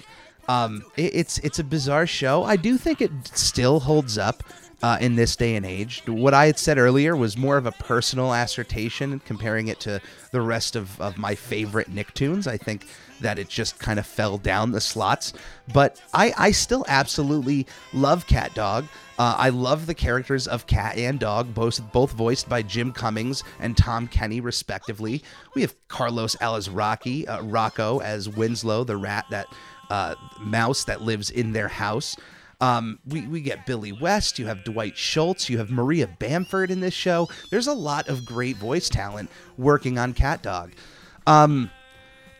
Um, 0.46 0.84
it, 0.96 1.16
it's 1.16 1.38
it's 1.38 1.58
a 1.58 1.64
bizarre 1.64 2.06
show. 2.06 2.44
I 2.44 2.54
do 2.54 2.78
think 2.78 3.00
it 3.00 3.10
still 3.34 3.80
holds 3.80 4.16
up 4.16 4.44
uh, 4.80 4.98
in 5.00 5.16
this 5.16 5.34
day 5.34 5.56
and 5.56 5.66
age. 5.66 6.04
What 6.06 6.34
I 6.34 6.46
had 6.46 6.56
said 6.56 6.78
earlier 6.78 7.16
was 7.16 7.36
more 7.36 7.56
of 7.56 7.66
a 7.66 7.72
personal 7.72 8.32
assertion, 8.32 9.20
comparing 9.26 9.66
it 9.66 9.80
to 9.80 10.00
the 10.30 10.40
rest 10.40 10.76
of, 10.76 11.00
of 11.00 11.18
my 11.18 11.34
favorite 11.34 11.92
Nicktoons. 11.92 12.46
I 12.46 12.58
think 12.58 12.86
that 13.22 13.38
it 13.38 13.48
just 13.48 13.78
kind 13.78 13.98
of 13.98 14.06
fell 14.06 14.38
down 14.38 14.72
the 14.72 14.80
slots. 14.80 15.32
But 15.72 16.00
I, 16.12 16.32
I 16.36 16.50
still 16.50 16.84
absolutely 16.88 17.66
love 17.92 18.26
CatDog. 18.26 18.88
Uh, 19.18 19.34
I 19.38 19.50
love 19.50 19.86
the 19.86 19.94
characters 19.94 20.46
of 20.48 20.66
Cat 20.66 20.96
and 20.96 21.18
Dog, 21.18 21.54
both 21.54 21.80
both 21.92 22.12
voiced 22.12 22.48
by 22.48 22.62
Jim 22.62 22.92
Cummings 22.92 23.44
and 23.60 23.76
Tom 23.76 24.08
Kenny, 24.08 24.40
respectively. 24.40 25.22
We 25.54 25.62
have 25.62 25.74
Carlos 25.88 26.34
Alazraqui, 26.36 27.28
uh, 27.28 27.42
Rocco 27.42 28.00
as 28.00 28.28
Winslow, 28.28 28.84
the 28.84 28.96
rat 28.96 29.26
that 29.30 29.46
uh, 29.90 30.14
mouse 30.40 30.84
that 30.84 31.02
lives 31.02 31.30
in 31.30 31.52
their 31.52 31.68
house. 31.68 32.16
Um, 32.62 33.00
we, 33.06 33.26
we 33.26 33.40
get 33.40 33.66
Billy 33.66 33.90
West, 33.90 34.38
you 34.38 34.46
have 34.46 34.62
Dwight 34.62 34.96
Schultz, 34.96 35.50
you 35.50 35.58
have 35.58 35.70
Maria 35.70 36.06
Bamford 36.06 36.70
in 36.70 36.78
this 36.78 36.94
show. 36.94 37.28
There's 37.50 37.66
a 37.66 37.72
lot 37.74 38.08
of 38.08 38.24
great 38.24 38.56
voice 38.56 38.88
talent 38.88 39.30
working 39.58 39.98
on 39.98 40.14
CatDog. 40.14 40.70
Um, 41.26 41.70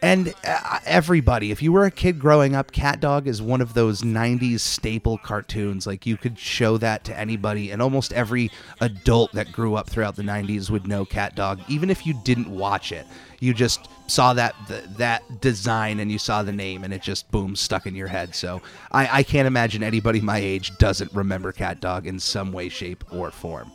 and 0.03 0.35
uh, 0.45 0.81
everybody, 0.85 1.53
if 1.53 1.63
you 1.63 1.71
were 1.71 1.85
a 1.85 1.91
kid 1.91 2.19
growing 2.19 2.57
up, 2.57 2.73
CatDog 2.73 3.29
is 3.29 3.41
one 3.41 3.61
of 3.61 3.75
those 3.75 4.03
90s 4.03 4.59
staple 4.59 5.17
cartoons. 5.17 5.87
Like 5.87 6.07
you 6.07 6.17
could 6.17 6.37
show 6.37 6.77
that 6.79 7.05
to 7.05 7.17
anybody, 7.17 7.71
and 7.71 7.81
almost 7.81 8.13
every 8.13 8.51
adult 8.81 9.33
that 9.33 9.53
grew 9.53 9.77
up 9.77 9.89
throughout 9.89 10.17
the 10.17 10.25
90s 10.25 10.71
would 10.71 10.89
know 10.89 11.05
CatDog, 11.07 11.63
even 11.69 11.89
if 11.89 12.05
you 12.05 12.15
didn't 12.25 12.51
watch 12.51 12.91
it. 12.91 13.07
You 13.39 13.55
just 13.55 13.89
saw 14.09 14.35
that 14.35 14.57
that 14.99 15.41
design 15.41 16.01
and 16.01 16.11
you 16.11 16.19
saw 16.19 16.43
the 16.43 16.53
name, 16.53 16.83
and 16.83 16.93
it 16.93 17.03
just 17.03 17.31
boom 17.31 17.55
stuck 17.55 17.87
in 17.87 17.95
your 17.95 18.09
head. 18.09 18.35
So 18.35 18.61
I, 18.91 19.19
I 19.19 19.23
can't 19.23 19.47
imagine 19.47 19.85
anybody 19.85 20.21
my 20.21 20.39
age 20.39 20.77
doesn't 20.79 21.13
remember 21.13 21.53
CatDog 21.53 22.07
in 22.07 22.19
some 22.19 22.53
way, 22.53 22.69
shape, 22.69 23.05
or 23.13 23.31
form. 23.31 23.71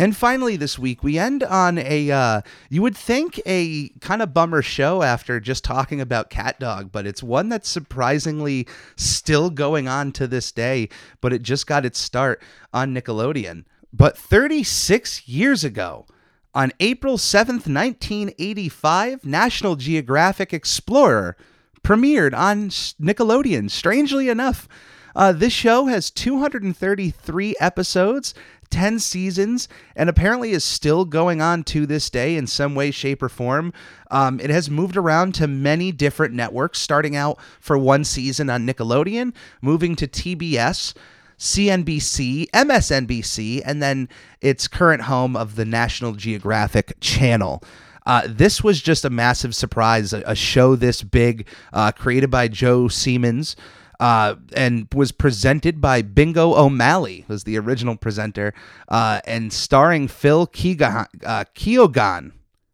And 0.00 0.16
finally, 0.16 0.56
this 0.56 0.78
week, 0.78 1.04
we 1.04 1.18
end 1.18 1.42
on 1.42 1.76
a, 1.76 2.10
uh, 2.10 2.40
you 2.70 2.80
would 2.80 2.96
think 2.96 3.38
a 3.44 3.90
kind 4.00 4.22
of 4.22 4.32
bummer 4.32 4.62
show 4.62 5.02
after 5.02 5.38
just 5.40 5.62
talking 5.62 6.00
about 6.00 6.30
CatDog, 6.30 6.90
but 6.90 7.06
it's 7.06 7.22
one 7.22 7.50
that's 7.50 7.68
surprisingly 7.68 8.66
still 8.96 9.50
going 9.50 9.88
on 9.88 10.12
to 10.12 10.26
this 10.26 10.52
day, 10.52 10.88
but 11.20 11.34
it 11.34 11.42
just 11.42 11.66
got 11.66 11.84
its 11.84 11.98
start 11.98 12.42
on 12.72 12.94
Nickelodeon. 12.94 13.66
But 13.92 14.16
36 14.16 15.28
years 15.28 15.64
ago, 15.64 16.06
on 16.54 16.72
April 16.80 17.18
7th, 17.18 17.68
1985, 17.68 19.26
National 19.26 19.76
Geographic 19.76 20.54
Explorer 20.54 21.36
premiered 21.82 22.32
on 22.32 22.70
Nickelodeon, 22.70 23.70
strangely 23.70 24.30
enough. 24.30 24.66
Uh, 25.14 25.32
this 25.32 25.52
show 25.52 25.86
has 25.86 26.10
233 26.10 27.54
episodes 27.60 28.32
10 28.70 28.98
seasons 28.98 29.68
and 29.96 30.08
apparently 30.08 30.52
is 30.52 30.64
still 30.64 31.04
going 31.04 31.40
on 31.40 31.64
to 31.64 31.86
this 31.86 32.08
day 32.10 32.36
in 32.36 32.46
some 32.46 32.74
way, 32.74 32.90
shape, 32.90 33.22
or 33.22 33.28
form. 33.28 33.72
Um, 34.10 34.40
it 34.40 34.50
has 34.50 34.70
moved 34.70 34.96
around 34.96 35.34
to 35.36 35.46
many 35.46 35.92
different 35.92 36.34
networks, 36.34 36.78
starting 36.78 37.16
out 37.16 37.38
for 37.60 37.76
one 37.76 38.04
season 38.04 38.48
on 38.50 38.66
Nickelodeon, 38.66 39.34
moving 39.60 39.96
to 39.96 40.06
TBS. 40.06 40.94
CNBC, 41.38 42.50
MSNBC, 42.50 43.62
and 43.64 43.82
then 43.82 44.10
its 44.42 44.68
current 44.68 45.04
home 45.04 45.36
of 45.36 45.56
the 45.56 45.64
National 45.64 46.12
Geographic 46.12 46.92
Channel. 47.00 47.64
Uh, 48.04 48.22
this 48.28 48.62
was 48.62 48.82
just 48.82 49.06
a 49.06 49.10
massive 49.10 49.54
surprise, 49.54 50.12
a, 50.12 50.22
a 50.26 50.34
show 50.34 50.76
this 50.76 51.02
big, 51.02 51.46
uh, 51.72 51.92
created 51.92 52.30
by 52.30 52.46
Joe 52.46 52.88
Siemens 52.88 53.56
uh, 54.00 54.36
and 54.54 54.88
was 54.94 55.12
presented 55.12 55.80
by 55.80 56.00
Bingo 56.02 56.54
O'Malley, 56.54 57.24
who 57.28 57.34
was 57.34 57.44
the 57.44 57.58
original 57.58 57.96
presenter, 57.96 58.54
uh, 58.88 59.20
and 59.26 59.52
starring 59.52 60.08
Phil 60.08 60.46
Keoghan, 60.46 61.06
uh. 61.24 61.44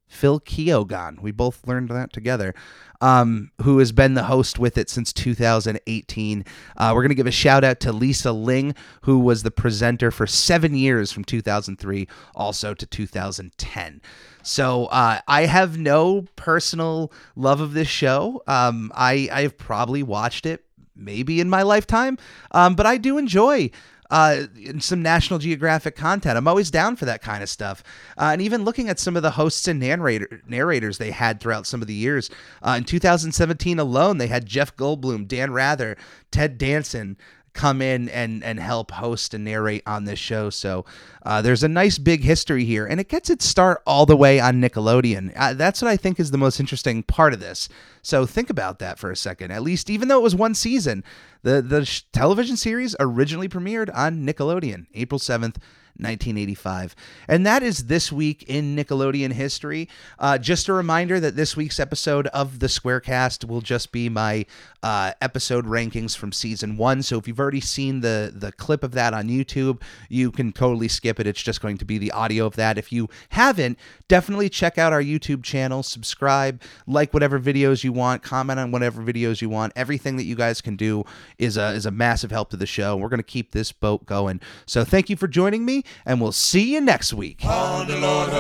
Phil 0.09 0.41
Keoghan. 0.41 1.21
We 1.21 1.33
both 1.33 1.67
learned 1.67 1.91
that 1.91 2.13
together. 2.13 2.55
Um, 3.03 3.51
who 3.61 3.79
has 3.81 3.93
been 3.93 4.15
the 4.15 4.23
host 4.23 4.59
with 4.59 4.79
it 4.79 4.89
since 4.89 5.13
2018. 5.13 6.45
Uh, 6.79 6.93
we're 6.95 7.03
going 7.03 7.11
to 7.11 7.15
give 7.15 7.27
a 7.27 7.31
shout 7.31 7.63
out 7.63 7.79
to 7.81 7.93
Lisa 7.93 8.33
Ling, 8.33 8.75
who 9.03 9.19
was 9.19 9.43
the 9.43 9.51
presenter 9.51 10.11
for 10.11 10.27
seven 10.27 10.75
years 10.75 11.13
from 11.13 11.23
2003 11.23 12.09
also 12.35 12.73
to 12.73 12.87
2010. 12.87 14.01
So 14.43 14.87
uh, 14.87 15.21
I 15.29 15.45
have 15.45 15.77
no 15.77 16.25
personal 16.37 17.13
love 17.35 17.61
of 17.61 17.75
this 17.75 17.89
show. 17.89 18.43
Um, 18.47 18.91
I 18.95 19.29
I 19.31 19.43
have 19.43 19.59
probably 19.59 20.03
watched 20.03 20.47
it 20.47 20.65
maybe 20.97 21.41
in 21.41 21.49
my 21.51 21.63
lifetime. 21.63 22.19
Um, 22.51 22.75
but 22.75 22.87
I 22.87 22.97
do 22.97 23.19
enjoy 23.19 23.71
uh, 24.11 24.45
some 24.79 25.03
National 25.03 25.39
Geographic 25.39 25.97
content. 25.97 26.37
I'm 26.37 26.49
always 26.49 26.71
down 26.71 26.97
for 26.97 27.05
that 27.07 27.23
kind 27.23 27.43
of 27.43 27.49
stuff. 27.49 27.83
Uh, 28.17 28.31
and 28.33 28.43
even 28.43 28.65
looking 28.65 28.89
at 28.89 28.99
some 28.99 29.17
of 29.17 29.23
the 29.23 29.33
hosts 29.33 29.67
and 29.69 29.81
narrator- 29.81 30.43
narrators 30.47 30.99
they 30.99 31.11
had 31.11 31.41
throughout 31.41 31.67
some 31.67 31.83
of 31.83 31.89
the 31.89 31.95
years. 31.95 32.31
Uh, 32.63 32.75
in 32.79 32.85
2017 32.85 33.79
alone, 33.79 34.19
they 34.19 34.29
had 34.29 34.47
Jeff 34.47 34.77
Goldblum, 34.77 35.27
Dan 35.27 35.53
Rather, 35.53 35.97
Ted 36.31 36.59
Danson, 36.59 37.17
come 37.57 37.83
in 37.83 38.09
and 38.11 38.45
and 38.45 38.61
help 38.61 38.91
host 38.93 39.35
and 39.35 39.45
narrate 39.45 39.83
on 39.87 40.05
this 40.05 40.19
show. 40.19 40.51
So 40.51 40.85
uh, 41.25 41.43
there's 41.43 41.65
a 41.65 41.69
nice 41.69 41.99
big 41.99 42.23
history 42.23 42.65
here, 42.65 42.87
and 42.87 43.01
it 43.01 43.09
gets 43.09 43.31
its 43.31 43.45
start 43.45 43.83
all 43.87 44.07
the 44.07 44.17
way 44.17 44.39
on 44.39 44.61
Nickelodeon. 44.61 45.33
Uh, 45.35 45.55
that's 45.55 45.83
what 45.83 45.91
I 45.91 45.97
think 45.97 46.21
is 46.21 46.31
the 46.31 46.39
most 46.39 46.61
interesting 46.61 47.03
part 47.03 47.33
of 47.33 47.41
this. 47.41 47.69
So 48.03 48.27
think 48.27 48.51
about 48.51 48.79
that 48.79 48.99
for 48.99 49.11
a 49.11 49.17
second. 49.17 49.51
At 49.51 49.63
least, 49.63 49.91
even 49.91 50.09
though 50.09 50.19
it 50.19 50.23
was 50.23 50.37
one 50.37 50.55
season, 50.55 51.03
the 51.43 51.61
the 51.63 51.85
sh- 51.85 52.03
television 52.13 52.57
series 52.57 52.95
originally 53.01 53.49
premiered 53.49 53.91
on 53.95 54.25
Nickelodeon, 54.25 54.87
April 54.95 55.19
seventh. 55.19 55.59
1985. 55.99 56.95
And 57.29 57.47
that 57.47 57.63
is 57.63 57.87
this 57.87 58.13
week 58.13 58.45
in 58.45 58.77
Nickelodeon 58.77 59.33
history. 59.33 59.89
Uh, 60.19 60.39
just 60.39 60.69
a 60.69 60.73
reminder 60.73 61.19
that 61.21 61.37
this 61.37 61.57
week's 61.57 61.81
episode 61.81 62.27
of 62.29 62.59
the 62.59 62.67
Squarecast 62.67 63.47
will 63.47 63.61
just 63.61 63.93
be 63.93 64.09
my 64.09 64.47
uh, 64.83 65.13
episode 65.21 65.67
rankings 65.67 66.17
from 66.17 66.33
season 66.33 66.77
one. 66.77 67.03
So 67.03 67.19
if 67.19 67.27
you've 67.27 67.41
already 67.41 67.61
seen 67.61 68.01
the 68.01 68.33
the 68.35 68.53
clip 68.53 68.85
of 68.85 68.93
that 68.93 69.15
on 69.15 69.29
YouTube, 69.29 69.83
you 70.09 70.31
can 70.31 70.53
totally 70.53 70.89
skip 70.89 71.19
it. 71.19 71.27
It's 71.27 71.43
just 71.43 71.61
going 71.61 71.79
to 71.79 71.85
be 71.85 71.99
the 71.99 72.13
audio 72.13 72.47
of 72.47 72.57
that. 72.57 72.79
If 72.79 72.93
you 72.93 73.09
haven't, 73.31 73.79
definitely 74.09 74.49
check 74.49 74.79
out 74.79 74.93
our 74.93 75.03
YouTube 75.03 75.43
channel, 75.43 75.83
subscribe, 75.83 76.63
like 76.87 77.13
whatever 77.13 77.41
videos 77.41 77.83
you 77.83 77.93
want, 77.93 78.23
comment 78.23 78.61
on 78.61 78.71
whatever 78.71 79.03
videos 79.03 79.41
you 79.41 79.49
want. 79.49 79.73
Everything 79.75 80.17
that 80.17 80.25
you 80.25 80.37
guys 80.37 80.61
can 80.61 80.77
do 80.77 81.05
is 81.39 81.57
a 81.57 81.71
is 81.71 81.87
a 81.87 81.91
massive 81.91 82.31
help 82.31 82.51
to 82.51 82.57
the 82.57 82.67
show. 82.67 82.97
We're 82.97 83.09
going 83.09 83.19
to 83.19 83.25
keep 83.25 83.53
this 83.53 83.73
boat 83.73 84.07
going. 84.07 84.41
So 84.67 84.85
thank 84.85 85.11
you 85.11 85.17
for 85.17 85.27
joining 85.27 85.65
me 85.65 85.83
and 86.05 86.21
we'll 86.21 86.33
see 86.33 86.73
you 86.75 86.81
next 86.81 87.13
week. 87.15 87.45
On 87.45 87.87
the 87.87 87.99
Lord 87.99 88.31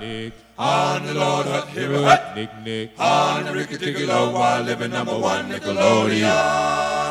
Nick. 0.00 0.32
On 0.58 1.04
the 1.04 1.14
Lord 1.14 1.46
Nick, 2.34 2.50
Nick. 2.64 2.90
On 2.98 3.44
the 3.44 3.52
Ricky 3.52 4.06
while 4.06 4.62
living 4.62 4.90
number 4.90 5.18
one 5.18 5.50
Nickelodeon. 5.50 7.03